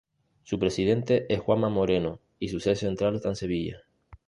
[0.41, 3.83] Su presidente es Juanma Moreno y su sede central está en Sevilla.